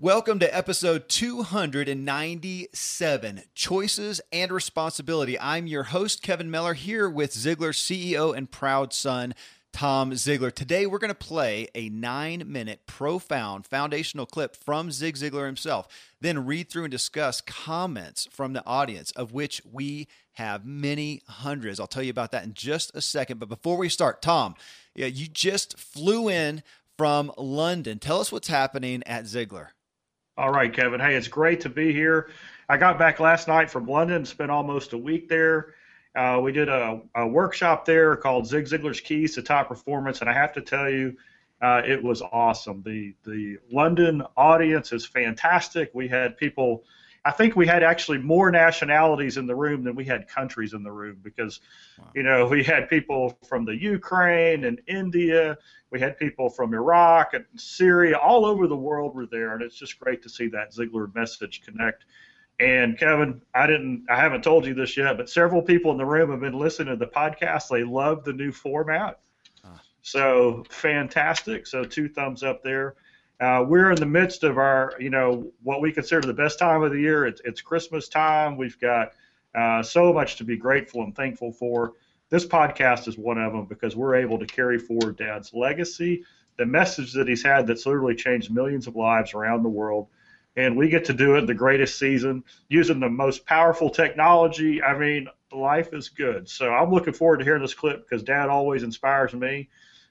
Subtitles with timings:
[0.00, 5.36] Welcome to episode 297 Choices and Responsibility.
[5.40, 9.34] I'm your host, Kevin Miller, here with Ziglar CEO and proud son,
[9.72, 10.54] Tom Ziglar.
[10.54, 15.88] Today, we're going to play a nine minute, profound, foundational clip from Zig Ziglar himself,
[16.20, 21.80] then read through and discuss comments from the audience, of which we have many hundreds.
[21.80, 23.40] I'll tell you about that in just a second.
[23.40, 24.54] But before we start, Tom,
[24.94, 26.62] you just flew in
[26.96, 27.98] from London.
[27.98, 29.70] Tell us what's happening at Ziglar.
[30.38, 31.00] All right, Kevin.
[31.00, 32.30] Hey, it's great to be here.
[32.68, 35.74] I got back last night from London, spent almost a week there.
[36.14, 40.30] Uh, we did a, a, workshop there called Zig Ziglar's Keys to Top Performance, and
[40.30, 41.16] I have to tell you,
[41.60, 42.84] uh, it was awesome.
[42.84, 45.90] The the London audience is fantastic.
[45.92, 46.84] We had people
[47.28, 50.82] I think we had actually more nationalities in the room than we had countries in
[50.82, 51.60] the room because,
[51.98, 52.06] wow.
[52.14, 55.58] you know, we had people from the Ukraine and India,
[55.90, 59.76] we had people from Iraq and Syria, all over the world were there, and it's
[59.76, 62.06] just great to see that Ziglar message connect.
[62.60, 66.06] And Kevin, I didn't, I haven't told you this yet, but several people in the
[66.06, 67.68] room have been listening to the podcast.
[67.68, 69.20] They love the new format.
[69.62, 69.82] Ah.
[70.00, 71.66] So fantastic.
[71.66, 72.94] So two thumbs up there.
[73.40, 76.82] Uh, we're in the midst of our, you know, what we consider the best time
[76.82, 77.26] of the year.
[77.26, 78.56] It's, it's Christmas time.
[78.56, 79.12] We've got
[79.54, 81.92] uh, so much to be grateful and thankful for.
[82.30, 86.24] This podcast is one of them because we're able to carry forward Dad's legacy,
[86.58, 90.08] the message that he's had that's literally changed millions of lives around the world.
[90.56, 94.82] And we get to do it the greatest season using the most powerful technology.
[94.82, 96.48] I mean, life is good.
[96.48, 99.68] So I'm looking forward to hearing this clip because Dad always inspires me.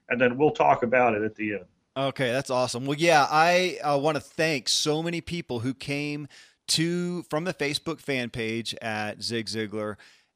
[0.09, 1.65] And then we'll talk about it at the end.
[1.97, 2.85] Okay, that's awesome.
[2.85, 6.27] Well, yeah, I uh, want to thank so many people who came
[6.67, 9.95] to from the Facebook fan page at Zig Ziglar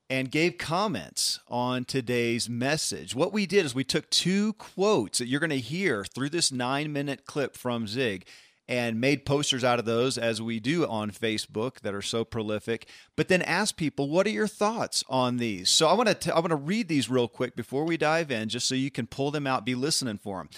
[0.09, 3.13] and gave comments on today's message.
[3.13, 6.51] What we did is we took two quotes that you're going to hear through this
[6.51, 8.25] nine minute clip from Zig
[8.67, 12.87] and made posters out of those as we do on Facebook that are so prolific.
[13.15, 15.69] But then ask people, what are your thoughts on these?
[15.69, 18.49] So I want to I want to read these real quick before we dive in,
[18.49, 20.49] just so you can pull them out, be listening for them.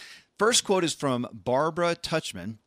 [0.44, 2.58] First quote is from Barbara Tuchman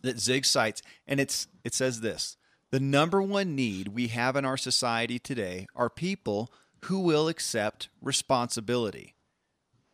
[0.00, 2.38] that Zig cites, and it's it says this:
[2.70, 6.50] the number one need we have in our society today are people
[6.86, 9.14] who will accept responsibility.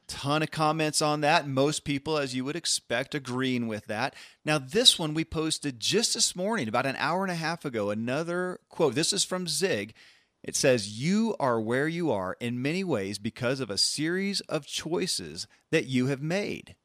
[0.06, 1.48] Ton of comments on that.
[1.48, 4.14] Most people, as you would expect, agreeing with that.
[4.44, 7.90] Now, this one we posted just this morning, about an hour and a half ago.
[7.90, 8.94] Another quote.
[8.94, 9.92] This is from Zig.
[10.44, 14.66] It says, You are where you are in many ways because of a series of
[14.66, 16.76] choices that you have made.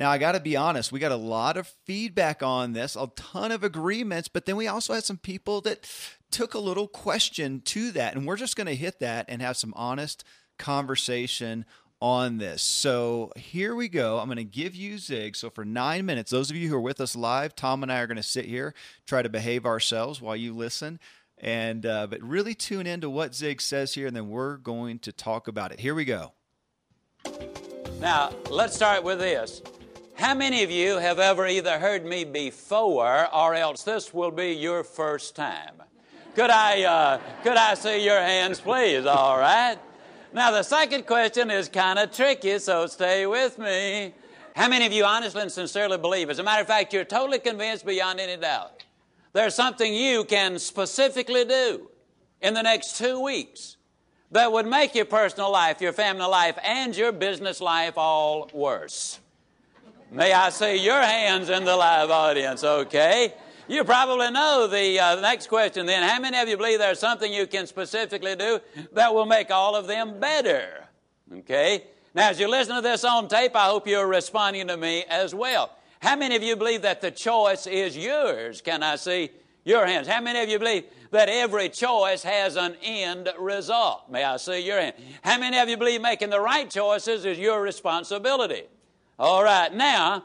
[0.00, 3.08] Now, I got to be honest, we got a lot of feedback on this, a
[3.16, 5.86] ton of agreements, but then we also had some people that
[6.30, 8.16] took a little question to that.
[8.16, 10.24] And we're just going to hit that and have some honest
[10.58, 11.66] conversation
[12.00, 12.62] on this.
[12.62, 14.18] So here we go.
[14.18, 15.36] I'm going to give you Zig.
[15.36, 18.00] So for nine minutes, those of you who are with us live, Tom and I
[18.00, 18.72] are going to sit here,
[19.06, 20.98] try to behave ourselves while you listen.
[21.36, 25.12] And uh, but really tune into what Zig says here, and then we're going to
[25.12, 25.80] talk about it.
[25.80, 26.32] Here we go.
[27.98, 29.60] Now let's start with this.
[30.20, 34.52] How many of you have ever either heard me before or else this will be
[34.52, 35.82] your first time?
[36.36, 39.06] Could I, uh, could I see your hands, please?
[39.06, 39.78] All right.
[40.34, 44.12] Now, the second question is kind of tricky, so stay with me.
[44.54, 46.28] How many of you honestly and sincerely believe?
[46.28, 48.84] As a matter of fact, you're totally convinced beyond any doubt.
[49.32, 51.88] There's something you can specifically do
[52.42, 53.78] in the next two weeks
[54.32, 59.18] that would make your personal life, your family life, and your business life all worse.
[60.12, 63.32] May I see your hands in the live audience, okay?
[63.68, 66.02] You probably know the uh, next question then.
[66.02, 68.58] How many of you believe there's something you can specifically do
[68.92, 70.88] that will make all of them better?
[71.32, 71.84] Okay?
[72.12, 75.32] Now, as you listen to this on tape, I hope you're responding to me as
[75.32, 75.70] well.
[76.02, 78.60] How many of you believe that the choice is yours?
[78.60, 79.30] Can I see
[79.64, 80.08] your hands?
[80.08, 84.10] How many of you believe that every choice has an end result?
[84.10, 84.96] May I see your hand?
[85.22, 88.64] How many of you believe making the right choices is your responsibility?
[89.20, 90.24] All right, now,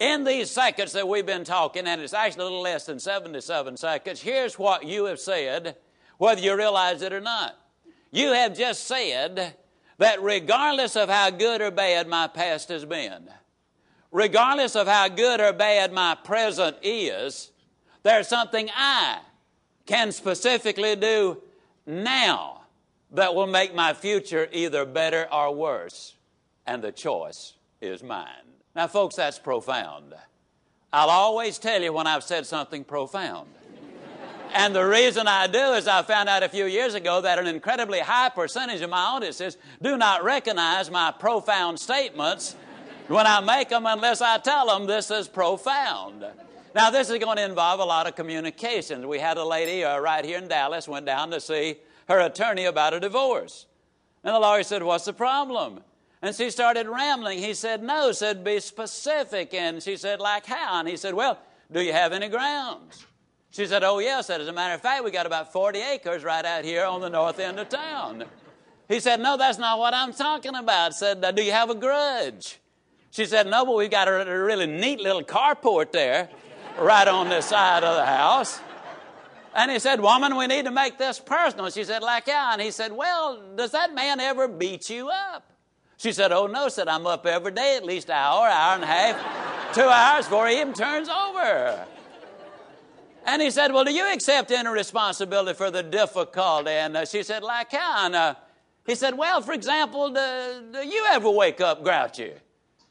[0.00, 3.76] in these seconds that we've been talking, and it's actually a little less than 77
[3.76, 5.76] seconds, here's what you have said,
[6.16, 7.54] whether you realize it or not.
[8.10, 9.54] You have just said
[9.98, 13.28] that regardless of how good or bad my past has been,
[14.10, 17.50] regardless of how good or bad my present is,
[18.04, 19.18] there's something I
[19.84, 21.42] can specifically do
[21.84, 22.62] now
[23.10, 26.16] that will make my future either better or worse.
[26.66, 28.28] And the choice is mine.
[28.74, 30.14] Now, folks, that's profound.
[30.92, 33.48] I'll always tell you when I've said something profound.
[34.54, 37.46] and the reason I do is I found out a few years ago that an
[37.46, 42.56] incredibly high percentage of my audiences do not recognize my profound statements
[43.08, 46.24] when I make them unless I tell them this is profound.
[46.74, 49.06] Now, this is going to involve a lot of communications.
[49.06, 51.76] We had a lady uh, right here in Dallas went down to see
[52.08, 53.66] her attorney about a divorce.
[54.24, 55.80] And the lawyer said, What's the problem?
[56.24, 57.38] And she started rambling.
[57.38, 59.52] He said, No, said, be specific.
[59.52, 60.80] And she said, Like how?
[60.80, 61.38] And he said, Well,
[61.70, 63.04] do you have any grounds?
[63.50, 64.28] She said, Oh, yes.
[64.28, 67.02] Said, As a matter of fact, we got about 40 acres right out here on
[67.02, 68.24] the north end of town.
[68.88, 70.94] He said, No, that's not what I'm talking about.
[70.94, 72.58] Said, Do you have a grudge?
[73.10, 76.30] She said, No, but we've got a, really neat little carport there
[76.78, 78.60] right on the side of the house.
[79.54, 81.68] And he said, Woman, we need to make this personal.
[81.68, 82.54] She said, Like how?
[82.54, 85.50] And he said, Well, does that man ever beat you up?
[85.96, 88.84] She said, Oh, no, said I'm up every day, at least an hour, hour and
[88.84, 91.86] a half, two hours before he even turns over.
[93.26, 96.70] And he said, Well, do you accept any responsibility for the difficulty?
[96.70, 98.06] And uh, she said, Like how?
[98.06, 98.34] And uh,
[98.86, 102.32] he said, Well, for example, do, do, you ever wake up grouchy?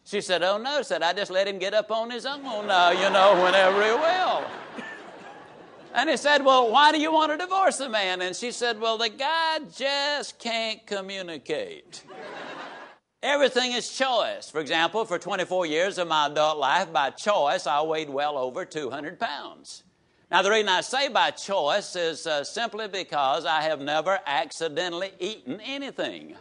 [0.06, 2.90] She said, Oh, no, said I just let him get up on his own, uh,
[2.90, 4.44] you know, whenever he will.
[5.94, 8.22] And he said, Well, why do you want to divorce the man?
[8.22, 12.04] And she said, Well, the guy just can't communicate.
[13.24, 14.50] Everything is choice.
[14.50, 18.66] For example, for 24 years of my adult life, by choice, I weighed well over
[18.66, 19.84] 200 pounds.
[20.30, 25.12] Now, the reason I say by choice is uh, simply because I have never accidentally
[25.20, 26.36] eaten anything.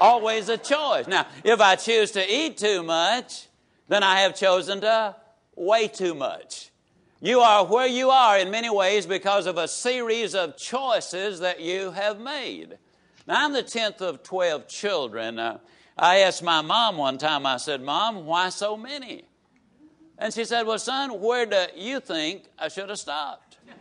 [0.00, 1.06] Always a choice.
[1.06, 3.46] Now, if I choose to eat too much,
[3.86, 5.14] then I have chosen to
[5.54, 6.70] weigh too much.
[7.20, 11.60] You are where you are in many ways because of a series of choices that
[11.60, 12.78] you have made.
[13.28, 15.38] Now, I'm the 10th of 12 children.
[15.38, 15.58] Uh,
[15.96, 19.24] I asked my mom one time, I said, Mom, why so many?
[20.18, 23.56] And she said, Well, son, where do you think I should have stopped?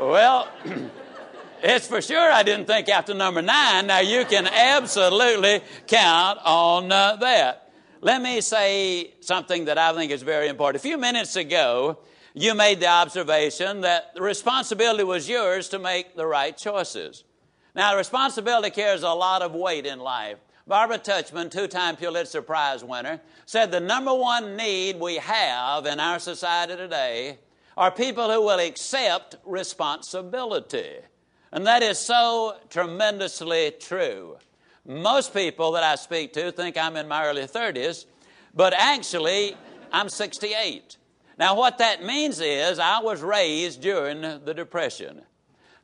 [0.00, 0.48] well,
[1.62, 3.86] it's for sure I didn't think after number nine.
[3.86, 7.70] Now, you can absolutely count on uh, that.
[8.00, 10.84] Let me say something that I think is very important.
[10.84, 11.98] A few minutes ago,
[12.34, 17.22] you made the observation that the responsibility was yours to make the right choices.
[17.74, 20.38] Now, responsibility carries a lot of weight in life.
[20.66, 25.98] Barbara Tuchman, two time Pulitzer Prize winner, said the number one need we have in
[25.98, 27.38] our society today
[27.76, 30.96] are people who will accept responsibility.
[31.50, 34.36] And that is so tremendously true.
[34.86, 38.06] Most people that I speak to think I'm in my early 30s,
[38.54, 39.56] but actually,
[39.90, 40.96] I'm 68.
[41.38, 45.22] Now, what that means is I was raised during the Depression.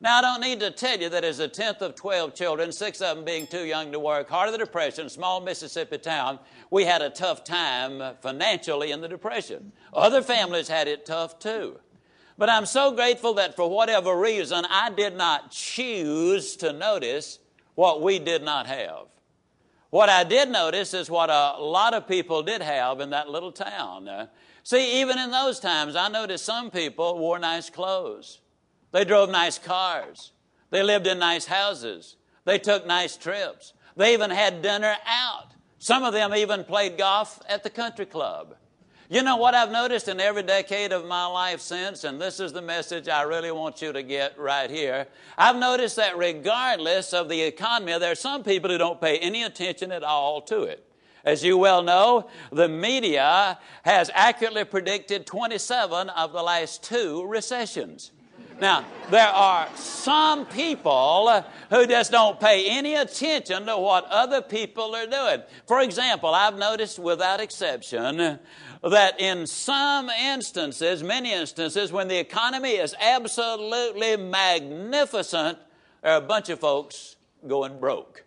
[0.01, 3.01] Now, I don't need to tell you that as a tenth of 12 children, six
[3.01, 6.39] of them being too young to work, heart of the Depression, small Mississippi town,
[6.71, 9.73] we had a tough time financially in the Depression.
[9.91, 11.79] Other families had it tough too.
[12.37, 17.39] But I'm so grateful that for whatever reason, I did not choose to notice
[17.75, 19.07] what we did not have.
[19.89, 23.51] What I did notice is what a lot of people did have in that little
[23.51, 24.29] town.
[24.63, 28.39] See, even in those times, I noticed some people wore nice clothes.
[28.91, 30.31] They drove nice cars.
[30.69, 32.15] They lived in nice houses.
[32.45, 33.73] They took nice trips.
[33.95, 35.53] They even had dinner out.
[35.77, 38.55] Some of them even played golf at the country club.
[39.11, 42.53] You know what I've noticed in every decade of my life since, and this is
[42.53, 45.07] the message I really want you to get right here.
[45.35, 49.41] I've noticed that regardless of the economy, there are some people who don't pay any
[49.41, 50.85] attention at all to it.
[51.25, 58.11] As you well know, the media has accurately predicted 27 of the last two recessions.
[58.61, 64.95] Now, there are some people who just don't pay any attention to what other people
[64.95, 65.43] are doing.
[65.65, 68.39] For example, I've noticed without exception
[68.83, 75.57] that in some instances, many instances, when the economy is absolutely magnificent,
[76.01, 77.15] there are a bunch of folks
[77.47, 78.25] going broke.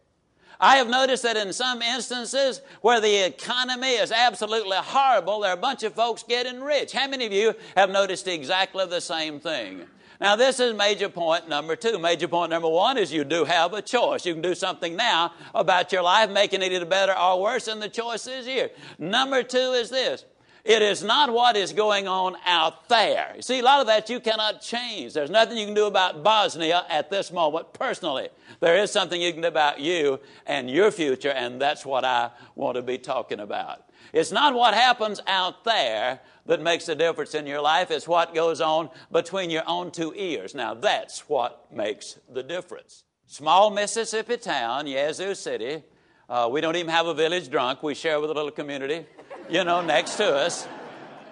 [0.59, 5.59] I have noticed that in some instances where the economy is absolutely horrible, there are
[5.59, 6.93] a bunch of folks getting rich.
[6.93, 9.87] How many of you have noticed exactly the same thing?
[10.23, 11.99] Now, this is major point number two.
[11.99, 14.25] Major point number one is you do have a choice.
[14.25, 17.83] You can do something now about your life, making it either better or worse, and
[17.83, 18.71] the choice is here.
[19.01, 20.25] Number two is this
[20.65, 23.33] it is not what is going on out there.
[23.35, 25.13] You see, a lot of that you cannot change.
[25.13, 28.29] There's nothing you can do about Bosnia at this moment personally.
[28.61, 32.31] There is something you can do about you and your future, and that's what I
[32.55, 33.89] want to be talking about.
[34.13, 38.35] It's not what happens out there that makes a difference in your life, is what
[38.35, 40.55] goes on between your own two ears.
[40.55, 43.05] Now, that's what makes the difference.
[43.27, 45.83] Small Mississippi town, Yazoo City.
[46.29, 49.07] Uh, we don't even have a village drunk, we share with a little community
[49.49, 50.67] you know, next to us.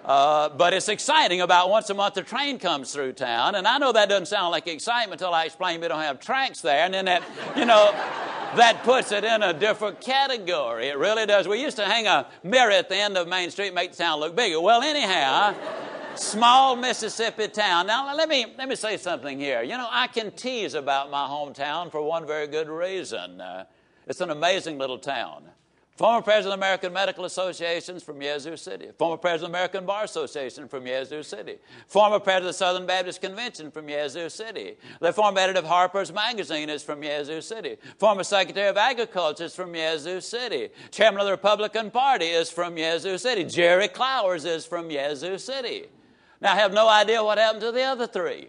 [0.03, 3.53] Uh, but it's exciting about once a month the train comes through town.
[3.53, 6.61] And I know that doesn't sound like excitement until I explain we don't have tracks
[6.61, 6.85] there.
[6.85, 7.21] And then that,
[7.55, 7.91] you know,
[8.55, 10.87] that puts it in a different category.
[10.87, 11.47] It really does.
[11.47, 14.19] We used to hang a mirror at the end of Main Street, make the town
[14.19, 14.59] look bigger.
[14.59, 15.55] Well, anyhow,
[16.15, 17.87] small Mississippi town.
[17.87, 19.61] Now, let me, let me say something here.
[19.61, 23.39] You know, I can tease about my hometown for one very good reason.
[23.39, 23.65] Uh,
[24.07, 25.50] it's an amazing little town.
[26.01, 28.87] Former president of American Medical Association from Yazoo City.
[28.97, 31.57] Former president of American Bar Association from Yazoo City.
[31.85, 34.77] Former president of the Southern Baptist Convention from Yazoo City.
[34.99, 37.77] The former editor of Harper's Magazine is from Yazoo City.
[37.99, 40.69] Former secretary of Agriculture is from Yazoo City.
[40.89, 43.43] Chairman of the Republican Party is from Yazoo City.
[43.43, 45.85] Jerry Clowers is from Yazoo City.
[46.41, 48.47] Now, I have no idea what happened to the other three.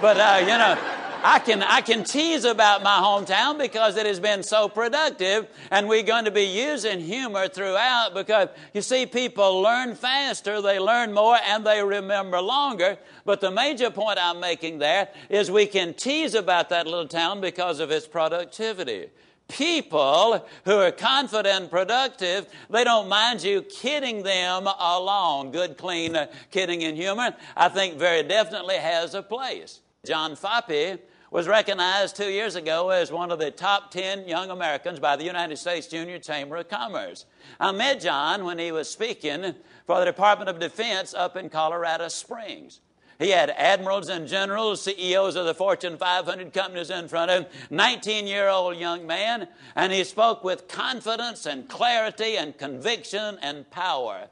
[0.00, 0.78] But, uh, you know,
[1.26, 5.88] I can, I can tease about my hometown because it has been so productive, and
[5.88, 11.14] we're going to be using humor throughout because you see, people learn faster, they learn
[11.14, 12.98] more, and they remember longer.
[13.24, 17.40] But the major point I'm making there is we can tease about that little town
[17.40, 19.08] because of its productivity
[19.48, 25.52] people who are confident and productive, they don't mind you kidding them along.
[25.52, 29.80] Good, clean uh, kidding and humor, I think, very definitely has a place.
[30.04, 30.98] John Foppe
[31.30, 35.24] was recognized two years ago as one of the top 10 young Americans by the
[35.24, 37.26] United States Junior Chamber of Commerce.
[37.58, 39.54] I met John when he was speaking
[39.86, 42.80] for the Department of Defense up in Colorado Springs.
[43.18, 47.50] He had admirals and generals, CEOs of the Fortune 500 companies in front of him,
[47.70, 53.70] 19 year old young man, and he spoke with confidence and clarity and conviction and
[53.70, 54.28] power.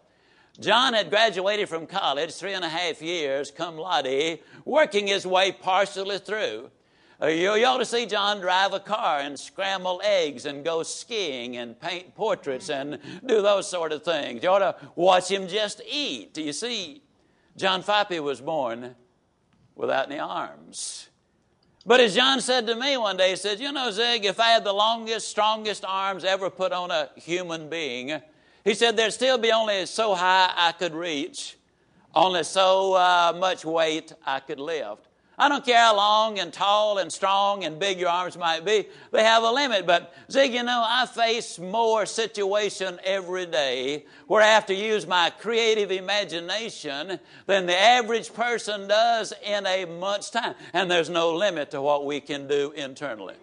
[0.61, 5.51] John had graduated from college three and a half years, cum laude, working his way
[5.53, 6.71] partially through.
[7.23, 10.83] Uh, you, you ought to see John drive a car and scramble eggs and go
[10.83, 14.43] skiing and paint portraits and do those sort of things.
[14.43, 16.35] You ought to watch him just eat.
[16.35, 17.03] Do you see,
[17.57, 18.95] John Foppe was born
[19.75, 21.09] without any arms.
[21.85, 24.51] But as John said to me one day, he said, You know, Zig, if I
[24.51, 28.21] had the longest, strongest arms ever put on a human being,
[28.65, 31.57] he said, there'd still be only so high I could reach,
[32.15, 35.09] only so uh, much weight I could lift.
[35.39, 38.87] I don't care how long and tall and strong and big your arms might be,
[39.13, 39.87] they have a limit.
[39.87, 45.07] But, Zig, you know, I face more situation every day where I have to use
[45.07, 50.55] my creative imagination than the average person does in a month's time.
[50.75, 53.35] And there's no limit to what we can do internally.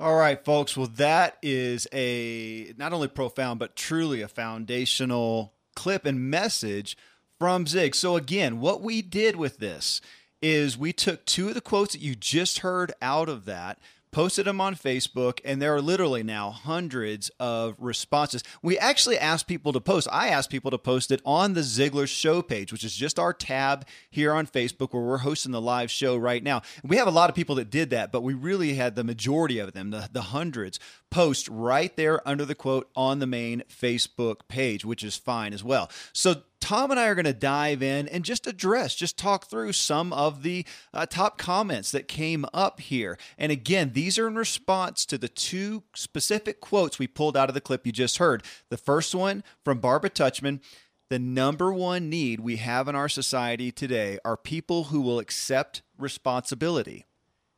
[0.00, 0.76] All right, folks.
[0.76, 6.96] Well, that is a not only profound, but truly a foundational clip and message
[7.38, 7.94] from Zig.
[7.94, 10.00] So, again, what we did with this
[10.42, 13.78] is we took two of the quotes that you just heard out of that
[14.10, 18.42] posted them on Facebook, and there are literally now hundreds of responses.
[18.62, 20.08] We actually asked people to post.
[20.10, 23.32] I asked people to post it on the Ziglar Show page, which is just our
[23.32, 26.62] tab here on Facebook where we're hosting the live show right now.
[26.82, 29.58] We have a lot of people that did that, but we really had the majority
[29.58, 30.78] of them, the, the hundreds,
[31.10, 35.64] post right there under the quote on the main Facebook page, which is fine as
[35.64, 35.90] well.
[36.12, 39.72] So Tom and I are going to dive in and just address, just talk through
[39.72, 43.16] some of the uh, top comments that came up here.
[43.38, 47.54] And again, these are in response to the two specific quotes we pulled out of
[47.54, 48.42] the clip you just heard.
[48.68, 50.60] The first one from Barbara Tuchman
[51.10, 55.80] the number one need we have in our society today are people who will accept
[55.96, 57.06] responsibility.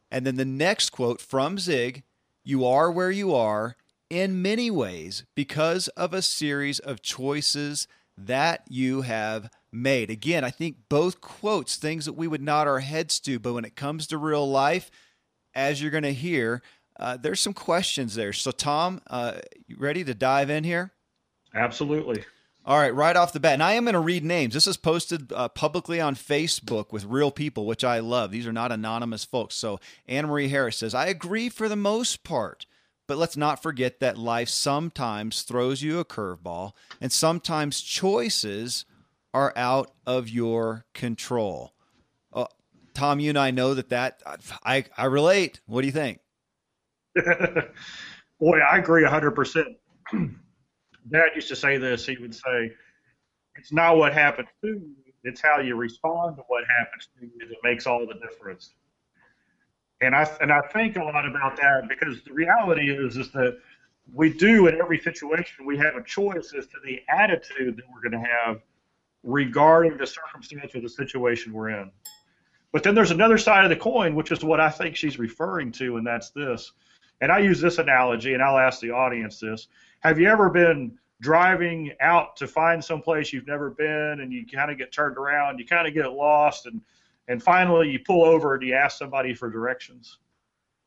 [0.09, 2.05] And then the next quote from Zig
[2.45, 3.77] You are where you are
[4.09, 7.89] in many ways because of a series of choices
[8.27, 10.11] that you have made.
[10.11, 13.65] Again, I think both quotes, things that we would nod our heads to, but when
[13.65, 14.91] it comes to real life,
[15.55, 16.63] as you're going to hear,
[16.99, 18.33] uh, there's some questions there.
[18.33, 19.35] So, Tom, uh,
[19.67, 20.93] you ready to dive in here?
[21.55, 22.25] Absolutely.
[22.65, 23.55] All right, right off the bat.
[23.55, 24.53] And I am going to read names.
[24.53, 28.31] This is posted uh, publicly on Facebook with real people, which I love.
[28.31, 29.55] These are not anonymous folks.
[29.55, 32.67] So Anne Marie Harris says, I agree for the most part,
[33.11, 38.85] but let's not forget that life sometimes throws you a curveball and sometimes choices
[39.35, 41.75] are out of your control.
[42.33, 42.45] Uh,
[42.95, 44.23] Tom, you and I know that that
[44.65, 45.61] I, I relate.
[45.67, 46.21] What do you think?
[48.39, 49.65] Boy, I agree 100%.
[51.11, 52.07] Dad used to say this.
[52.07, 52.71] He would say,
[53.57, 57.49] "It's not what happens to you; it's how you respond to what happens to you
[57.49, 58.73] that makes all the difference."
[60.01, 63.59] And I and I think a lot about that because the reality is is that
[64.13, 68.09] we do in every situation we have a choice as to the attitude that we're
[68.09, 68.61] going to have
[69.23, 71.91] regarding the circumstance or the situation we're in.
[72.73, 75.73] But then there's another side of the coin, which is what I think she's referring
[75.73, 76.73] to, and that's this.
[77.21, 79.69] And I use this analogy, and I'll ask the audience this.
[80.01, 84.47] Have you ever been driving out to find some place you've never been and you
[84.47, 86.81] kind of get turned around, you kind of get lost, and,
[87.31, 90.19] and finally you pull over and you ask somebody for directions?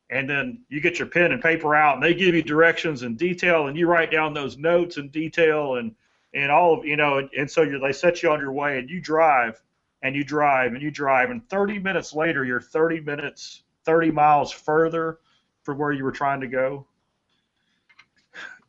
[0.10, 3.16] And then you get your pen and paper out and they give you directions in
[3.16, 5.96] detail and you write down those notes in detail and,
[6.36, 8.90] and all of, you know, and, and so they set you on your way and
[8.90, 9.60] you drive
[10.04, 14.52] and you drive and you drive and 30 minutes later you're 30 minutes 30 miles
[14.52, 15.20] further
[15.64, 16.86] from where you were trying to go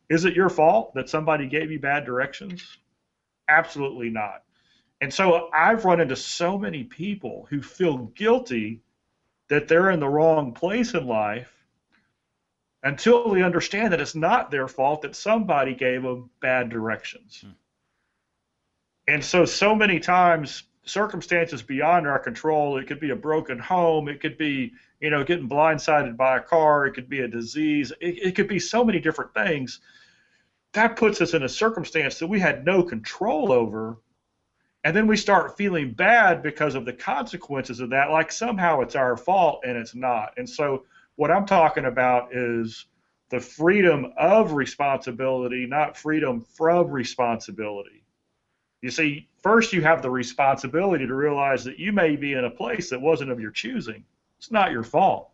[0.09, 2.77] is it your fault that somebody gave you bad directions?
[3.47, 4.44] Absolutely not.
[5.01, 8.81] And so I've run into so many people who feel guilty
[9.49, 11.51] that they're in the wrong place in life
[12.83, 17.41] until they understand that it's not their fault that somebody gave them bad directions.
[17.41, 17.51] Hmm.
[19.07, 24.07] And so, so many times, circumstances beyond our control, it could be a broken home,
[24.07, 27.91] it could be, you know, getting blindsided by a car, it could be a disease,
[27.99, 29.79] it, it could be so many different things
[30.75, 33.97] that puts us in a circumstance that we had no control over.
[34.85, 38.95] And then we start feeling bad because of the consequences of that, like somehow it's
[38.95, 40.35] our fault and it's not.
[40.37, 42.85] And so, what I'm talking about is
[43.31, 48.03] the freedom of responsibility, not freedom from responsibility.
[48.83, 52.51] You see, first you have the responsibility to realize that you may be in a
[52.51, 54.03] place that wasn't of your choosing.
[54.37, 55.31] It's not your fault.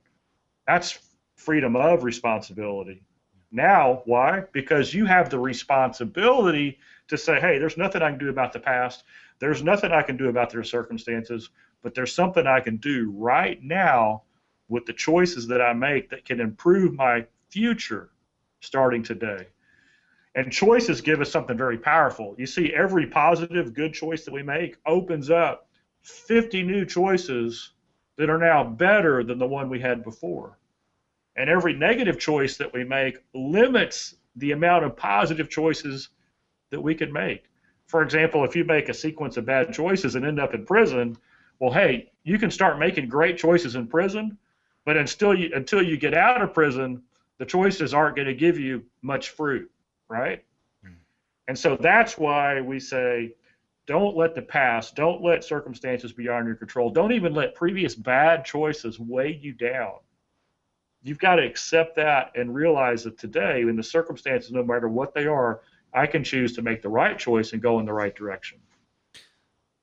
[0.66, 0.98] That's
[1.36, 3.04] freedom of responsibility.
[3.52, 4.44] Now, why?
[4.54, 8.60] Because you have the responsibility to say, hey, there's nothing I can do about the
[8.60, 9.04] past.
[9.40, 11.50] There's nothing I can do about their circumstances,
[11.82, 14.24] but there's something I can do right now
[14.70, 18.12] with the choices that I make that can improve my future
[18.62, 19.48] starting today.
[20.34, 22.36] And choices give us something very powerful.
[22.38, 25.68] You see, every positive, good choice that we make opens up
[26.04, 27.72] 50 new choices
[28.16, 30.58] that are now better than the one we had before.
[31.36, 36.10] And every negative choice that we make limits the amount of positive choices
[36.70, 37.46] that we can make.
[37.88, 41.18] For example, if you make a sequence of bad choices and end up in prison,
[41.60, 44.38] well, hey, you can start making great choices in prison,
[44.86, 47.04] but until you until you get out of prison,
[47.38, 49.70] the choices aren't going to give you much fruit,
[50.10, 50.44] right?
[50.86, 50.96] Mm.
[51.48, 53.36] And so that's why we say
[53.88, 58.46] don't let the past, don't let circumstances beyond your control, don't even let previous bad
[58.46, 59.96] choices weigh you down
[61.02, 65.14] you've got to accept that and realize that today, in the circumstances, no matter what
[65.14, 65.62] they are,
[65.94, 68.60] I can choose to make the right choice and go in the right direction.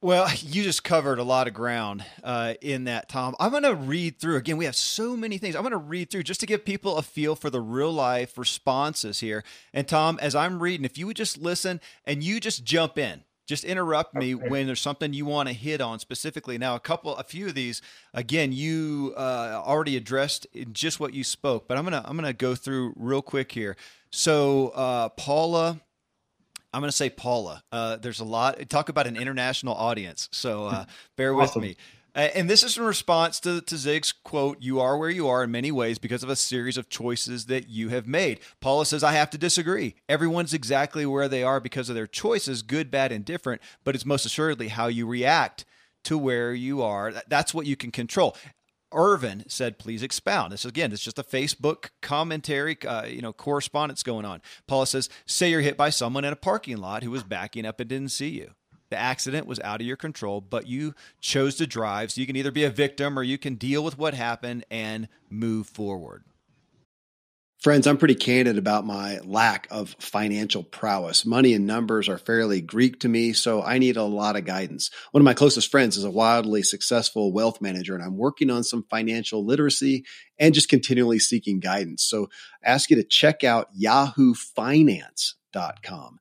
[0.00, 3.34] Well, you just covered a lot of ground uh, in that, Tom.
[3.40, 4.56] I'm going to read through again.
[4.56, 5.56] We have so many things.
[5.56, 8.38] I'm going to read through just to give people a feel for the real life
[8.38, 9.42] responses here.
[9.72, 13.24] And Tom, as I'm reading, if you would just listen and you just jump in,
[13.48, 14.48] just interrupt me okay.
[14.48, 16.58] when there's something you want to hit on specifically.
[16.58, 17.80] Now, a couple, a few of these,
[18.12, 22.34] again, you uh, already addressed in just what you spoke, but I'm gonna I'm gonna
[22.34, 23.76] go through real quick here.
[24.10, 25.80] So, uh, Paula.
[26.70, 27.64] I'm going to say Paula.
[27.72, 28.68] Uh, there's a lot.
[28.68, 30.28] Talk about an international audience.
[30.32, 30.84] So uh,
[31.16, 31.62] bear awesome.
[31.62, 31.76] with me.
[32.18, 35.52] And this is in response to, to Zig's quote, You are where you are in
[35.52, 38.40] many ways because of a series of choices that you have made.
[38.60, 39.94] Paula says, I have to disagree.
[40.08, 44.04] Everyone's exactly where they are because of their choices, good, bad, and different, but it's
[44.04, 45.64] most assuredly how you react
[46.04, 47.12] to where you are.
[47.28, 48.36] That's what you can control.
[48.92, 54.02] Irvin said, "Please expound." This again, it's just a Facebook commentary, uh, you know, correspondence
[54.02, 54.40] going on.
[54.66, 57.80] Paula says, "Say you're hit by someone in a parking lot who was backing up
[57.80, 58.54] and didn't see you.
[58.90, 62.10] The accident was out of your control, but you chose to drive.
[62.10, 65.08] So you can either be a victim or you can deal with what happened and
[65.28, 66.24] move forward."
[67.60, 71.26] Friends, I'm pretty candid about my lack of financial prowess.
[71.26, 74.92] Money and numbers are fairly Greek to me, so I need a lot of guidance.
[75.10, 78.62] One of my closest friends is a wildly successful wealth manager, and I'm working on
[78.62, 80.04] some financial literacy
[80.38, 82.04] and just continually seeking guidance.
[82.04, 82.30] So
[82.64, 86.20] I ask you to check out yahoofinance.com.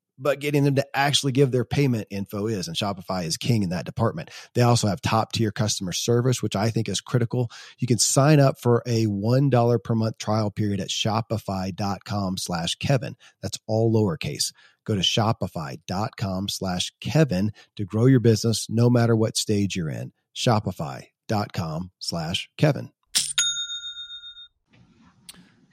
[0.21, 2.67] but getting them to actually give their payment info is.
[2.67, 4.29] And Shopify is king in that department.
[4.53, 7.49] They also have top tier customer service, which I think is critical.
[7.79, 13.15] You can sign up for a $1 per month trial period at shopify.com slash Kevin.
[13.41, 14.53] That's all lowercase.
[14.85, 20.11] Go to shopify.com slash Kevin to grow your business no matter what stage you're in.
[20.35, 22.91] Shopify.com slash Kevin.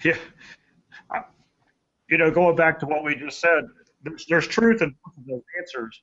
[0.05, 0.17] Yeah.
[2.09, 3.65] You know, going back to what we just said,
[4.03, 6.03] there's, there's truth in both of those answers.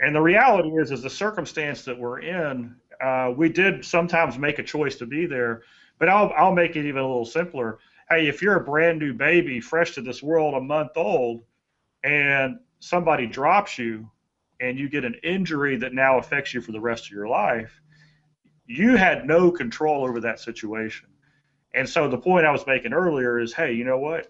[0.00, 4.58] And the reality is, is the circumstance that we're in, uh, we did sometimes make
[4.58, 5.62] a choice to be there,
[5.98, 7.78] but I'll, I'll make it even a little simpler.
[8.10, 11.42] Hey, if you're a brand new baby, fresh to this world, a month old,
[12.04, 14.08] and somebody drops you
[14.60, 17.80] and you get an injury that now affects you for the rest of your life,
[18.66, 21.08] you had no control over that situation.
[21.74, 24.28] And so the point I was making earlier is, hey, you know what?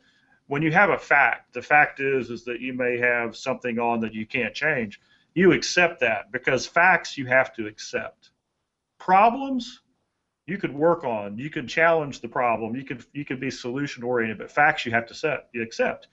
[0.49, 4.01] When you have a fact, the fact is is that you may have something on
[4.01, 5.01] that you can't change.
[5.35, 8.31] You accept that because facts you have to accept.
[8.99, 9.83] Problems
[10.47, 11.37] you could work on.
[11.37, 12.77] You could challenge the problem.
[12.77, 16.09] You could you could be solution oriented, but facts you have to set you accept.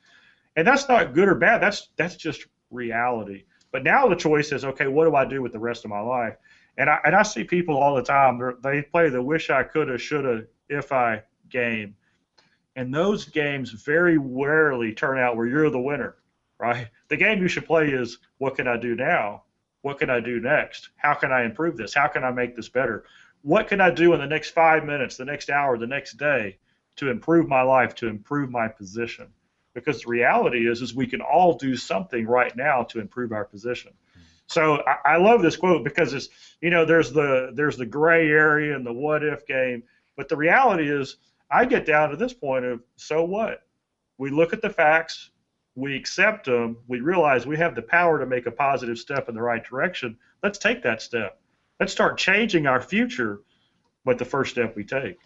[0.55, 1.61] And that's not good or bad.
[1.61, 3.43] That's that's just reality.
[3.71, 4.87] But now the choice is okay.
[4.87, 6.35] What do I do with the rest of my life?
[6.77, 8.41] And I and I see people all the time.
[8.63, 11.95] They play the wish I coulda, shoulda, if I game
[12.75, 16.15] and those games very rarely turn out where you're the winner,
[16.59, 16.88] right?
[17.09, 19.43] The game you should play is what can I do now?
[19.81, 20.89] What can I do next?
[20.95, 21.93] How can I improve this?
[21.93, 23.03] How can I make this better?
[23.41, 26.57] What can I do in the next five minutes, the next hour, the next day
[26.95, 29.27] to improve my life, to improve my position?
[29.73, 33.43] Because the reality is, is we can all do something right now to improve our
[33.43, 33.91] position.
[34.47, 36.29] So I, I love this quote because it's,
[36.62, 39.83] you know, there's the there's the gray area and the what if game,
[40.15, 41.17] but the reality is
[41.53, 43.61] I get down to this point of so what?
[44.17, 45.29] We look at the facts,
[45.75, 49.35] we accept them, we realize we have the power to make a positive step in
[49.35, 50.17] the right direction.
[50.41, 51.39] Let's take that step.
[51.79, 53.41] Let's start changing our future
[54.05, 55.17] with the first step we take.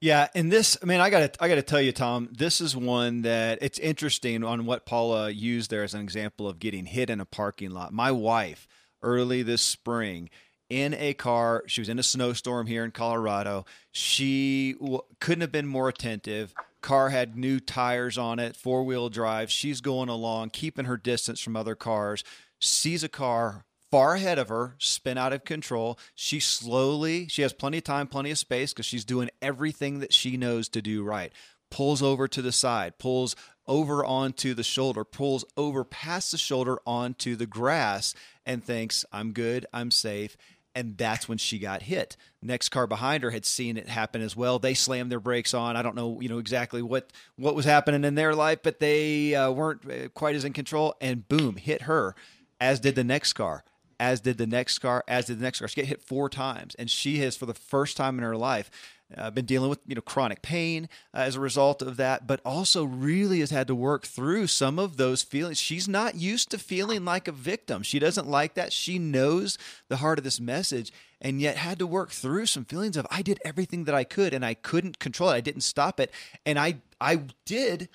[0.00, 2.60] Yeah, and this, I mean, I got to, I got to tell you, Tom, this
[2.60, 6.86] is one that it's interesting on what Paula used there as an example of getting
[6.86, 7.92] hit in a parking lot.
[7.92, 8.68] My wife
[9.02, 10.28] early this spring
[10.68, 11.64] in a car.
[11.66, 13.64] She was in a snowstorm here in Colorado.
[13.92, 16.54] She w- couldn't have been more attentive.
[16.80, 19.50] Car had new tires on it, four wheel drive.
[19.50, 22.22] She's going along, keeping her distance from other cars.
[22.60, 25.98] Sees a car far ahead of her, spin out of control.
[26.14, 30.12] She slowly, she has plenty of time, plenty of space because she's doing everything that
[30.12, 31.32] she knows to do right.
[31.70, 33.34] Pulls over to the side, pulls
[33.66, 39.32] over onto the shoulder, pulls over past the shoulder onto the grass, and thinks, I'm
[39.32, 40.36] good, I'm safe
[40.76, 42.18] and that's when she got hit.
[42.42, 44.58] Next car behind her had seen it happen as well.
[44.58, 45.74] They slammed their brakes on.
[45.74, 49.34] I don't know, you know exactly what what was happening in their life, but they
[49.34, 50.94] uh, weren't uh, quite as in control.
[51.00, 52.14] And boom, hit her,
[52.60, 53.64] as did the next car,
[53.98, 55.68] as did the next car, as did the next car.
[55.68, 58.70] She got hit four times, and she has, for the first time in her life,
[59.16, 62.40] uh, been dealing with you know chronic pain uh, as a result of that, but
[62.44, 65.58] also really has had to work through some of those feelings.
[65.58, 67.82] She's not used to feeling like a victim.
[67.82, 68.72] She doesn't like that.
[68.72, 72.96] She knows the heart of this message, and yet had to work through some feelings
[72.96, 75.34] of I did everything that I could, and I couldn't control it.
[75.34, 76.10] I didn't stop it,
[76.44, 77.88] and I I did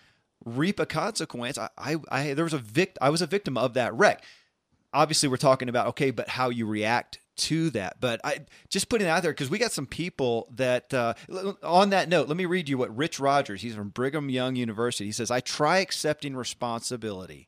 [0.45, 1.57] reap a consequence.
[1.57, 2.97] I I, I there was a vict.
[3.01, 4.23] I was a victim of that wreck
[4.93, 7.99] obviously we're talking about okay but how you react to that.
[7.99, 11.13] But I just putting it out there because we got some people that uh,
[11.63, 12.27] on that note.
[12.27, 13.61] Let me read you what Rich Rogers.
[13.61, 15.05] He's from Brigham Young University.
[15.05, 17.47] He says, "I try accepting responsibility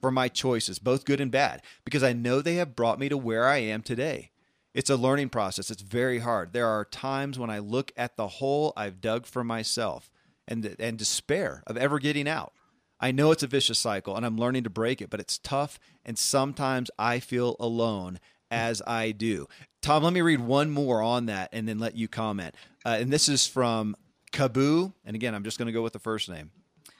[0.00, 3.16] for my choices, both good and bad, because I know they have brought me to
[3.16, 4.30] where I am today."
[4.74, 5.70] It's a learning process.
[5.70, 6.52] It's very hard.
[6.52, 10.10] There are times when I look at the hole I've dug for myself
[10.46, 12.52] and and despair of ever getting out.
[13.00, 15.78] I know it's a vicious cycle and I'm learning to break it, but it's tough
[16.04, 18.18] and sometimes I feel alone
[18.50, 19.46] as I do.
[19.82, 22.54] Tom, let me read one more on that and then let you comment.
[22.84, 23.96] Uh, and this is from
[24.32, 24.92] Kaboo.
[25.04, 26.50] And again, I'm just going to go with the first name.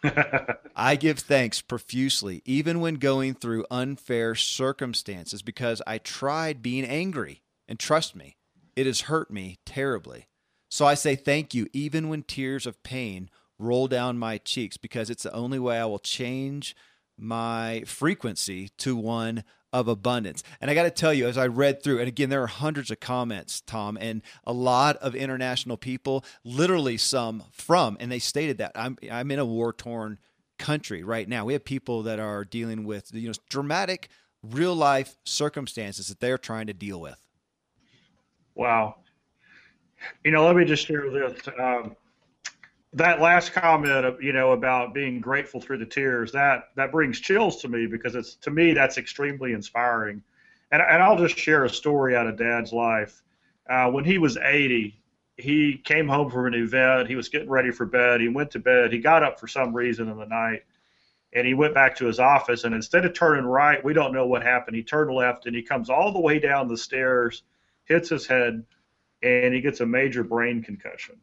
[0.77, 7.43] I give thanks profusely, even when going through unfair circumstances, because I tried being angry.
[7.67, 8.37] And trust me,
[8.77, 10.29] it has hurt me terribly.
[10.69, 13.29] So I say thank you, even when tears of pain
[13.59, 16.77] roll down my cheeks, because it's the only way I will change
[17.17, 20.43] my frequency to one of abundance.
[20.61, 22.91] And I got to tell you, as I read through, and again, there are hundreds
[22.91, 28.59] of comments, Tom, and a lot of international people, literally some from, and they stated
[28.59, 30.19] that I'm I'm in a war torn
[30.59, 31.45] country right now.
[31.45, 34.09] We have people that are dealing with you know dramatic
[34.43, 37.21] real life circumstances that they're trying to deal with.
[38.55, 38.97] Wow.
[40.25, 41.41] You know, let me just share this.
[41.59, 41.97] Um,
[42.95, 47.61] that last comment, you know, about being grateful through the tears, that that brings chills
[47.63, 50.23] to me because it's to me that's extremely inspiring.
[50.71, 53.23] And and I'll just share a story out of Dad's life.
[53.69, 54.99] Uh, when he was 80,
[55.37, 57.09] he came home from an event.
[57.09, 58.21] He was getting ready for bed.
[58.23, 58.93] He went to bed.
[58.93, 60.65] He got up for some reason in the night,
[61.35, 62.65] and he went back to his office.
[62.65, 64.77] And instead of turning right, we don't know what happened.
[64.77, 67.43] He turned left, and he comes all the way down the stairs,
[67.85, 68.65] hits his head,
[69.23, 71.21] and he gets a major brain concussion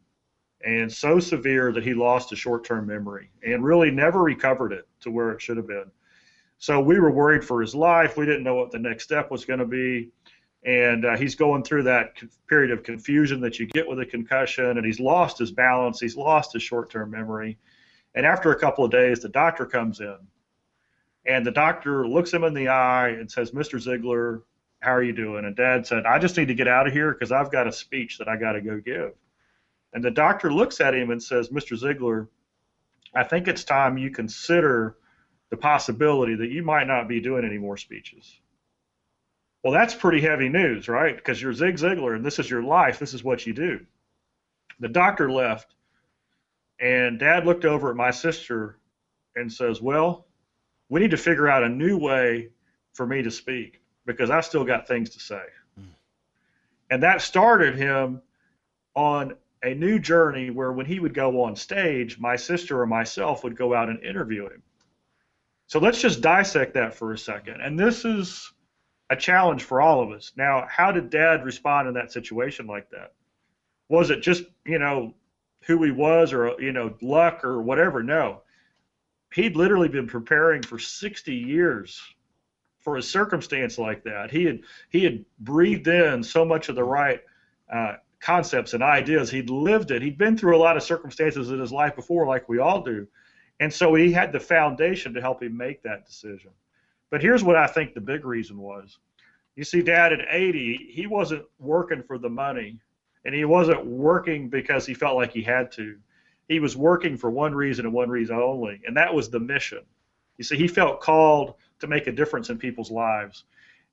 [0.66, 4.86] and so severe that he lost his short term memory and really never recovered it
[5.00, 5.90] to where it should have been.
[6.58, 8.16] So we were worried for his life.
[8.16, 10.10] We didn't know what the next step was going to be.
[10.64, 12.14] And uh, he's going through that
[12.48, 16.00] period of confusion that you get with a concussion, and he's lost his balance.
[16.00, 17.56] He's lost his short term memory.
[18.16, 20.16] And after a couple of days, the doctor comes in,
[21.26, 23.78] and the doctor looks him in the eye and says, Mr.
[23.80, 24.42] Ziglar,
[24.80, 25.44] how are you doing?
[25.44, 27.72] And dad said, I just need to get out of here because I've got a
[27.72, 29.12] speech that I got to go give.
[29.96, 31.74] And the doctor looks at him and says, Mr.
[31.74, 32.28] Ziglar,
[33.14, 34.98] I think it's time you consider
[35.48, 38.38] the possibility that you might not be doing any more speeches.
[39.64, 41.16] Well, that's pretty heavy news, right?
[41.16, 43.86] Because you're Zig Ziglar and this is your life, this is what you do.
[44.80, 45.74] The doctor left,
[46.78, 48.76] and dad looked over at my sister
[49.34, 50.26] and says, Well,
[50.90, 52.50] we need to figure out a new way
[52.92, 55.44] for me to speak because I still got things to say.
[55.80, 55.86] Mm.
[56.90, 58.20] And that started him
[58.94, 63.42] on a new journey where when he would go on stage, my sister or myself
[63.42, 64.62] would go out and interview him.
[65.66, 67.60] So let's just dissect that for a second.
[67.60, 68.52] And this is
[69.10, 70.32] a challenge for all of us.
[70.36, 73.12] Now, how did dad respond in that situation like that?
[73.88, 75.14] Was it just, you know,
[75.64, 78.04] who he was or, you know, luck or whatever?
[78.04, 78.42] No.
[79.34, 82.00] He'd literally been preparing for 60 years
[82.78, 84.30] for a circumstance like that.
[84.30, 87.20] He had he had breathed in so much of the right
[87.72, 89.30] uh, concepts and ideas.
[89.30, 90.02] He'd lived it.
[90.02, 93.06] He'd been through a lot of circumstances in his life before, like we all do.
[93.60, 96.50] And so he had the foundation to help him make that decision.
[97.10, 98.98] But here's what I think the big reason was.
[99.54, 102.78] You see, Dad at 80, he wasn't working for the money,
[103.24, 105.96] and he wasn't working because he felt like he had to.
[106.48, 109.82] He was working for one reason and one reason only, and that was the mission.
[110.36, 113.44] You see, he felt called to make a difference in people's lives.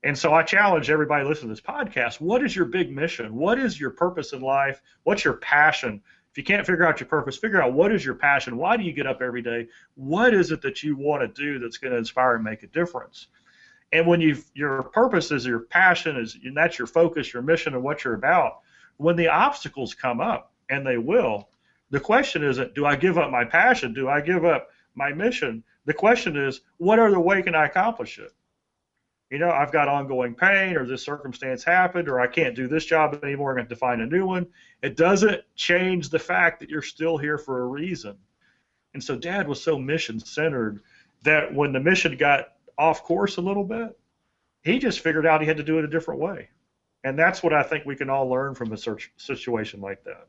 [0.03, 3.35] And so I challenge everybody listening to this podcast what is your big mission?
[3.35, 4.81] What is your purpose in life?
[5.03, 6.01] What's your passion?
[6.31, 8.57] If you can't figure out your purpose, figure out what is your passion.
[8.57, 9.67] Why do you get up every day?
[9.95, 12.67] What is it that you want to do that's going to inspire and make a
[12.67, 13.27] difference?
[13.91, 17.75] And when you your purpose is your passion is and that's your focus, your mission,
[17.75, 18.59] and what you're about.
[18.97, 21.49] When the obstacles come up, and they will,
[21.91, 23.93] the question isn't do I give up my passion?
[23.93, 25.63] Do I give up my mission?
[25.85, 28.31] The question is what other way can I accomplish it?
[29.29, 32.85] You know, I've got ongoing pain, or this circumstance happened, or I can't do this
[32.85, 33.51] job anymore.
[33.51, 34.47] I'm going to find a new one.
[34.83, 38.15] It doesn't change the fact that you're still here for a reason.
[38.93, 40.81] And so, Dad was so mission centered
[41.23, 43.97] that when the mission got off course a little bit,
[44.63, 46.49] he just figured out he had to do it a different way.
[47.03, 50.27] And that's what I think we can all learn from a search situation like that.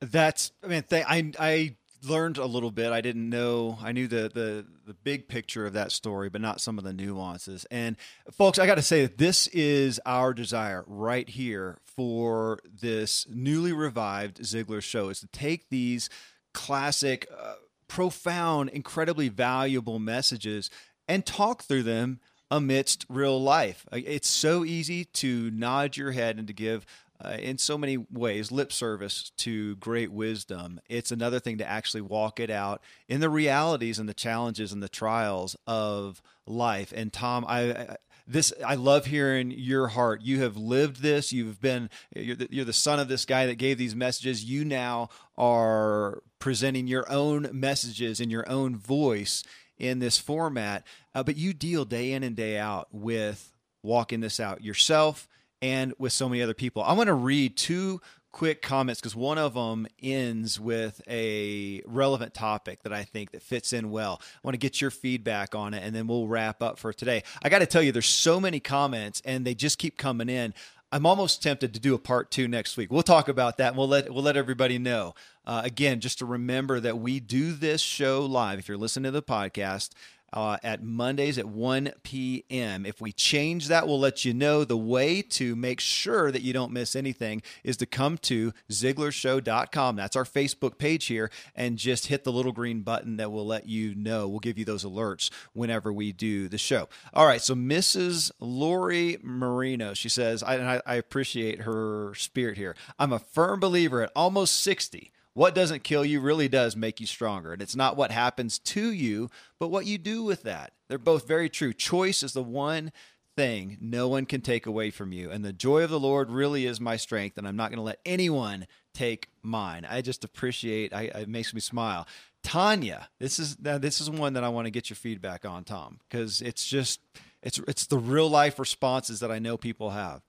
[0.00, 2.92] That's, I mean, th- I, I learned a little bit.
[2.92, 3.78] I didn't know.
[3.82, 6.92] I knew the the the big picture of that story, but not some of the
[6.92, 7.66] nuances.
[7.70, 7.96] And
[8.30, 13.72] folks, I got to say that this is our desire right here for this newly
[13.72, 16.08] revived Ziglar show is to take these
[16.54, 17.54] classic, uh,
[17.88, 20.70] profound, incredibly valuable messages
[21.08, 23.86] and talk through them amidst real life.
[23.92, 26.86] It's so easy to nod your head and to give
[27.24, 30.80] uh, in so many ways lip service to great wisdom.
[30.88, 34.82] It's another thing to actually walk it out in the realities and the challenges and
[34.82, 36.92] the trials of life.
[36.94, 37.96] And Tom, I, I
[38.28, 40.20] this I love hearing your heart.
[40.22, 41.32] You have lived this.
[41.32, 44.44] You've been you're the, you're the son of this guy that gave these messages.
[44.44, 49.44] You now are presenting your own messages in your own voice
[49.78, 50.86] in this format.
[51.14, 53.52] Uh, but you deal day in and day out with
[53.82, 55.26] walking this out yourself
[55.62, 56.82] and with so many other people.
[56.82, 58.00] I want to read two
[58.32, 63.42] quick comments because one of them ends with a relevant topic that I think that
[63.42, 64.20] fits in well.
[64.22, 67.22] I want to get your feedback on it and then we'll wrap up for today.
[67.42, 70.54] I got to tell you there's so many comments and they just keep coming in.
[70.90, 72.90] I'm almost tempted to do a part 2 next week.
[72.90, 75.14] We'll talk about that and we'll let we'll let everybody know.
[75.44, 78.58] Uh, again, just to remember that we do this show live.
[78.58, 79.90] If you're listening to the podcast,
[80.32, 82.84] uh, at Mondays at 1 p.m.
[82.84, 84.64] If we change that, we'll let you know.
[84.64, 89.96] The way to make sure that you don't miss anything is to come to ZiglarShow.com.
[89.96, 93.68] That's our Facebook page here, and just hit the little green button that will let
[93.68, 94.28] you know.
[94.28, 96.88] We'll give you those alerts whenever we do the show.
[97.14, 98.30] All right, so Mrs.
[98.40, 102.76] Lori Marino, she says, I, I appreciate her spirit here.
[102.98, 107.06] I'm a firm believer at almost 60 what doesn't kill you really does make you
[107.06, 107.52] stronger.
[107.52, 110.72] And it's not what happens to you, but what you do with that.
[110.88, 111.72] They're both very true.
[111.72, 112.90] Choice is the one
[113.36, 115.30] thing no one can take away from you.
[115.30, 117.38] And the joy of the Lord really is my strength.
[117.38, 119.86] And I'm not going to let anyone take mine.
[119.88, 122.08] I just appreciate I, it makes me smile.
[122.42, 125.62] Tanya, this is now this is one that I want to get your feedback on,
[125.62, 126.98] Tom, because it's just
[127.44, 130.20] it's it's the real life responses that I know people have.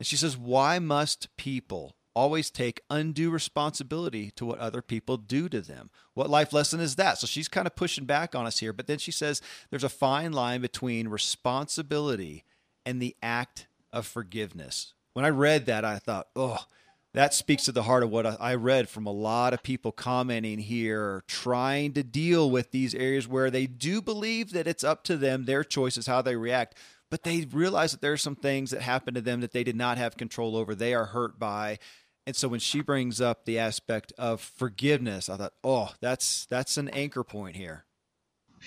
[0.00, 5.48] And she says, "Why must people always take undue responsibility to what other people do
[5.48, 5.90] to them.
[6.14, 7.18] What life lesson is that?
[7.18, 9.88] So she's kind of pushing back on us here, but then she says there's a
[9.88, 12.44] fine line between responsibility
[12.84, 14.94] and the act of forgiveness.
[15.12, 16.64] When I read that, I thought, oh,
[17.12, 20.60] that speaks to the heart of what I read from a lot of people commenting
[20.60, 25.16] here, trying to deal with these areas where they do believe that it's up to
[25.16, 26.76] them, their choices, how they react
[27.10, 29.76] but they realize that there are some things that happen to them that they did
[29.76, 30.74] not have control over.
[30.74, 31.78] They are hurt by,
[32.26, 36.76] and so when she brings up the aspect of forgiveness, I thought, oh, that's that's
[36.76, 37.84] an anchor point here.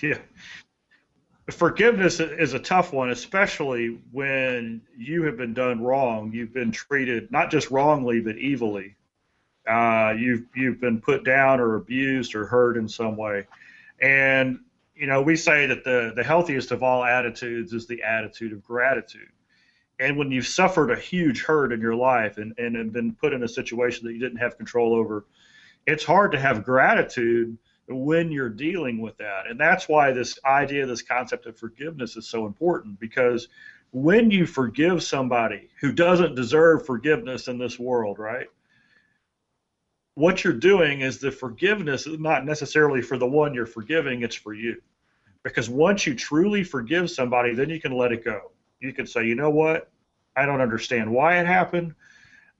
[0.02, 0.18] Yeah.
[1.50, 6.32] Forgiveness is a tough one, especially when you have been done wrong.
[6.32, 8.96] You've been treated not just wrongly, but evilly.
[9.68, 13.46] Uh, you've you've been put down or abused or hurt in some way,
[14.00, 14.58] and
[14.94, 18.62] you know we say that the the healthiest of all attitudes is the attitude of
[18.64, 19.28] gratitude
[20.00, 23.32] and when you've suffered a huge hurt in your life and, and, and been put
[23.32, 25.24] in a situation that you didn't have control over,
[25.86, 27.56] it's hard to have gratitude
[27.88, 29.46] when you're dealing with that.
[29.48, 33.48] And that's why this idea, this concept of forgiveness is so important because
[33.92, 38.48] when you forgive somebody who doesn't deserve forgiveness in this world, right?
[40.16, 44.34] What you're doing is the forgiveness is not necessarily for the one you're forgiving, it's
[44.34, 44.80] for you.
[45.44, 48.50] Because once you truly forgive somebody, then you can let it go
[48.84, 49.90] you can say, you know what?
[50.36, 51.94] I don't understand why it happened.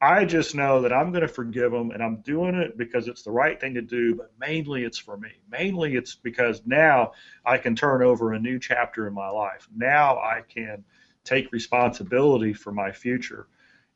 [0.00, 3.22] I just know that I'm going to forgive them and I'm doing it because it's
[3.22, 5.30] the right thing to do, but mainly it's for me.
[5.50, 7.12] Mainly it's because now
[7.44, 9.66] I can turn over a new chapter in my life.
[9.74, 10.84] Now I can
[11.24, 13.46] take responsibility for my future.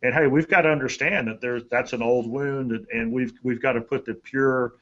[0.03, 3.61] And hey, we've got to understand that there's that's an old wound and we've we've
[3.61, 4.75] got to put the pure,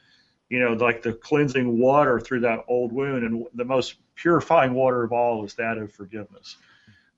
[0.51, 5.03] you know, like the cleansing water through that old wound and the most purifying water
[5.03, 6.57] of all is that of forgiveness.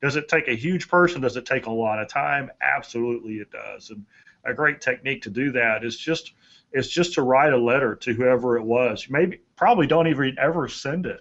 [0.00, 1.20] Does it take a huge person?
[1.20, 2.50] Does it take a lot of time?
[2.60, 3.90] Absolutely, it does.
[3.90, 4.04] And
[4.44, 6.32] a great technique to do that is just
[6.72, 9.06] is just to write a letter to whoever it was.
[9.08, 11.20] Maybe probably don't even ever send it,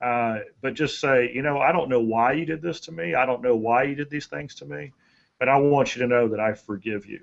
[0.00, 3.14] uh, but just say, you know, I don't know why you did this to me.
[3.14, 4.92] I don't know why you did these things to me,
[5.38, 7.20] but I want you to know that I forgive you.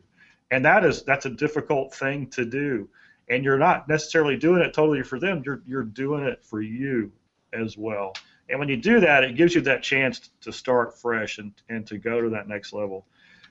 [0.52, 2.88] And that is that's a difficult thing to do.
[3.30, 5.42] And you're not necessarily doing it totally for them.
[5.46, 7.12] You're you're doing it for you
[7.54, 8.14] as well.
[8.54, 11.88] And when you do that, it gives you that chance to start fresh and, and
[11.88, 13.08] to go to that next level.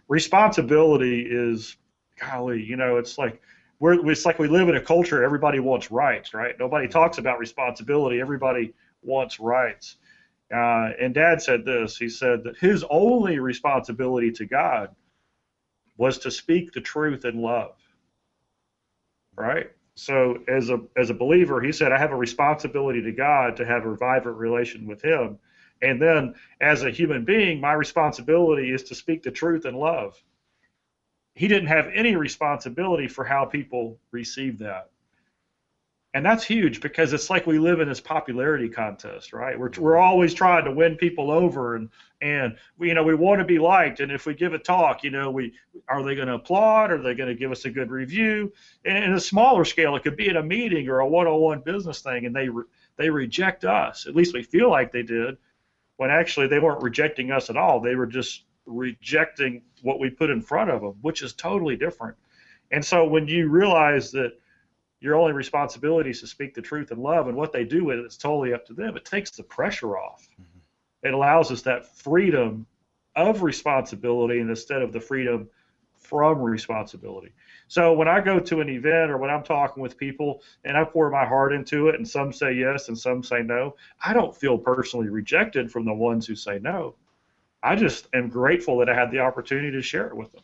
[0.07, 1.77] Responsibility is,
[2.21, 3.43] golly, you know, it's like
[3.81, 5.25] we're it's like we live in a culture.
[5.25, 6.55] Everybody wants rights, right?
[6.57, 8.21] Nobody talks about responsibility.
[8.21, 9.97] Everybody wants rights.
[10.55, 11.97] Uh, and Dad said this.
[11.97, 14.95] He said that his only responsibility to God
[15.97, 17.75] was to speak the truth in love.
[19.35, 19.73] Right?
[19.95, 23.67] So as a as a believer, he said, I have a responsibility to God to
[23.67, 25.39] have a vibrant relation with him.
[25.83, 30.23] And then as a human being, my responsibility is to speak the truth in love.
[31.35, 34.91] He didn't have any responsibility for how people receive that
[36.15, 39.59] and that's huge because it's like we live in this popularity contest, right?
[39.59, 41.89] We're we're always trying to win people over, and
[42.21, 45.05] and we you know we want to be liked, and if we give a talk,
[45.05, 45.55] you know, we
[45.89, 46.91] are they going to applaud?
[46.91, 48.53] Are they going to give us a good review?
[48.85, 52.01] And in a smaller scale, it could be in a meeting or a one-on-one business
[52.01, 52.65] thing, and they re,
[52.97, 54.07] they reject us.
[54.07, 55.39] At least we feel like they did,
[55.97, 57.81] when actually they weren't rejecting us at all.
[57.81, 62.17] They were just rejecting what we put in front of them, which is totally different.
[62.71, 64.33] And so when you realize that
[65.03, 67.99] your only responsibility is to speak the truth in love, and what they do with
[67.99, 68.97] it is totally up to them.
[68.97, 70.29] It takes the pressure off.
[70.41, 71.09] Mm-hmm.
[71.09, 72.67] It allows us that freedom
[73.17, 75.49] of responsibility instead of the freedom
[75.99, 77.33] from responsibility.
[77.67, 80.85] So when I go to an event or when I'm talking with people and I
[80.85, 83.75] pour my heart into it and some say yes and some say no,
[84.05, 86.95] I don't feel personally rejected from the ones who say no.
[87.63, 90.43] I just am grateful that I had the opportunity to share it with them.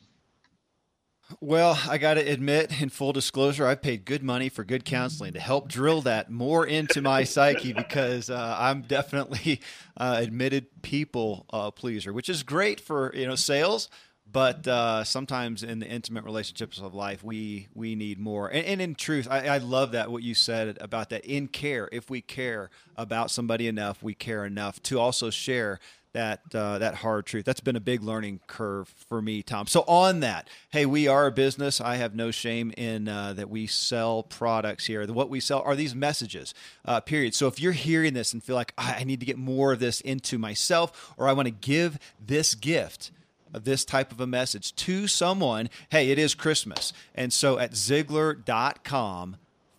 [1.40, 5.34] Well, I got to admit, in full disclosure, I paid good money for good counseling
[5.34, 9.60] to help drill that more into my psyche because uh, I'm definitely
[9.96, 13.90] uh, admitted people uh, pleaser, which is great for you know sales.
[14.30, 18.48] But uh, sometimes in the intimate relationships of life, we we need more.
[18.48, 21.24] And, and in truth, I, I love that what you said about that.
[21.24, 25.78] In care, if we care about somebody enough, we care enough to also share
[26.18, 27.44] that uh, that hard truth.
[27.44, 29.68] That's been a big learning curve for me, Tom.
[29.68, 31.80] So on that, hey, we are a business.
[31.80, 35.06] I have no shame in uh, that we sell products here.
[35.06, 36.54] What we sell are these messages.
[36.84, 37.36] Uh, period.
[37.36, 40.00] So if you're hearing this and feel like I need to get more of this
[40.00, 43.12] into myself, or I want to give this gift
[43.54, 47.72] of this type of a message to someone, hey, it is Christmas, and so at
[47.72, 49.36] Ziglar.com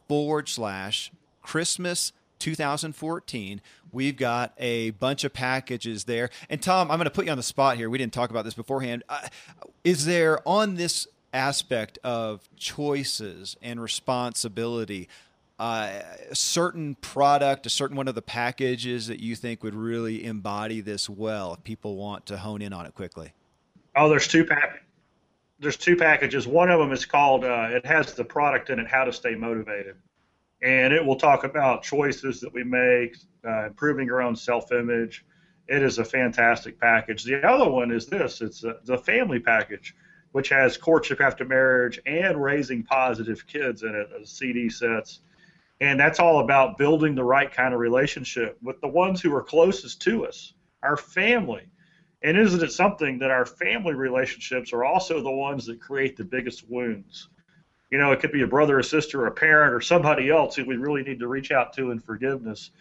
[0.08, 1.12] forward slash
[1.42, 3.62] Christmas 2014.
[3.92, 6.30] We've got a bunch of packages there.
[6.50, 7.90] And Tom, I'm going to put you on the spot here.
[7.90, 9.04] We didn't talk about this beforehand.
[9.10, 9.28] Uh,
[9.84, 15.08] is there on this aspect of choices and responsibility
[15.60, 20.24] uh, a certain product, a certain one of the packages that you think would really
[20.24, 23.34] embody this well if people want to hone in on it quickly?
[23.96, 24.84] Oh, there's two pack.
[25.60, 26.48] There's two packages.
[26.48, 27.44] One of them is called.
[27.44, 29.98] Uh, it has the product in it, how to stay motivated
[30.62, 35.26] and it will talk about choices that we make, uh, improving your own self-image.
[35.68, 37.24] It is a fantastic package.
[37.24, 39.96] The other one is this: it's a, the family package,
[40.32, 45.22] which has courtship after marriage and raising positive kids in it as CD sets,
[45.80, 49.44] and that's all about building the right kind of relationship with the ones who are
[49.44, 50.54] closest to us,
[50.84, 51.70] our family.
[52.22, 56.26] And isn't it something that our family relationships are also the ones that create the
[56.26, 57.30] biggest wounds?
[57.92, 60.56] You know, it could be a brother or sister or a parent or somebody else
[60.56, 62.72] who we really need to reach out to in forgiveness.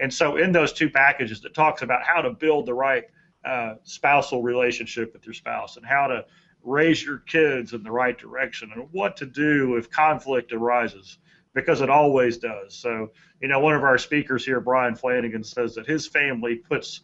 [0.00, 3.04] And so, in those two packages, it talks about how to build the right
[3.44, 6.24] uh, spousal relationship with your spouse and how to
[6.62, 11.18] raise your kids in the right direction and what to do if conflict arises
[11.54, 12.74] because it always does.
[12.74, 17.00] So, you know, one of our speakers here, Brian Flanagan, says that his family puts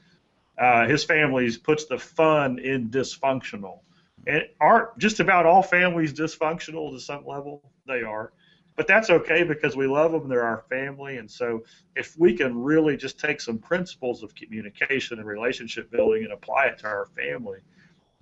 [0.59, 3.79] uh, his families puts the fun in dysfunctional.
[4.27, 7.63] And aren't just about all families dysfunctional to some level?
[7.87, 8.33] They are.
[8.77, 10.29] But that's okay because we love them.
[10.29, 11.19] They're our family.
[11.19, 11.65] And so
[11.95, 16.67] if we can really just take some principles of communication and relationship building and apply
[16.67, 17.59] it to our family,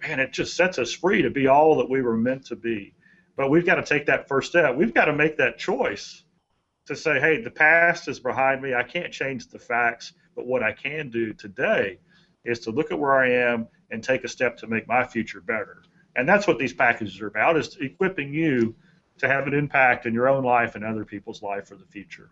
[0.02, 2.94] man, it just sets us free to be all that we were meant to be.
[3.36, 4.74] But we've got to take that first step.
[4.74, 6.24] We've got to make that choice
[6.86, 8.74] to say, hey, the past is behind me.
[8.74, 10.14] I can't change the facts.
[10.34, 11.98] But what I can do today
[12.44, 15.40] is to look at where I am and take a step to make my future
[15.40, 15.82] better.
[16.16, 18.74] And that's what these packages are about is equipping you
[19.18, 22.30] to have an impact in your own life and other people's life for the future.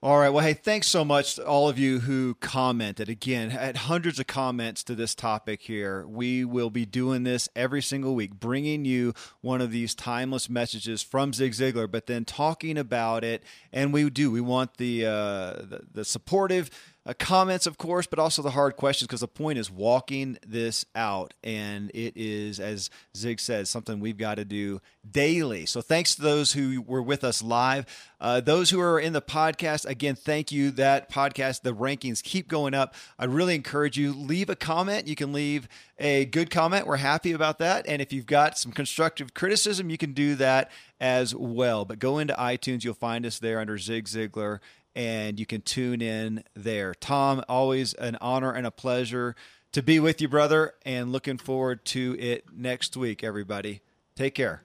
[0.00, 0.28] All right.
[0.28, 3.08] Well, hey, thanks so much to all of you who commented.
[3.08, 6.06] Again, had hundreds of comments to this topic here.
[6.06, 11.02] We will be doing this every single week, bringing you one of these timeless messages
[11.02, 13.42] from Zig Ziglar, but then talking about it.
[13.72, 14.30] And we do.
[14.30, 16.70] We want the uh, the, the supportive
[17.08, 20.84] uh, comments, of course, but also the hard questions because the point is walking this
[20.94, 21.32] out.
[21.42, 25.64] And it is, as Zig says, something we've got to do daily.
[25.64, 27.86] So thanks to those who were with us live.
[28.20, 30.70] Uh, those who are in the podcast, again, thank you.
[30.72, 32.94] That podcast, the rankings keep going up.
[33.18, 35.06] I really encourage you, leave a comment.
[35.06, 35.66] You can leave
[35.98, 36.86] a good comment.
[36.86, 37.86] We're happy about that.
[37.88, 41.84] And if you've got some constructive criticism, you can do that as well.
[41.84, 44.58] But go into iTunes, you'll find us there under Zig Ziglar
[44.94, 46.94] and you can tune in there.
[46.94, 49.34] Tom, always an honor and a pleasure
[49.72, 53.80] to be with you, brother, and looking forward to it next week, everybody.
[54.16, 54.62] Take care.